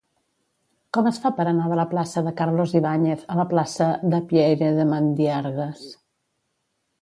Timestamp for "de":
1.73-1.77, 2.27-2.33, 4.15-4.23, 4.79-4.89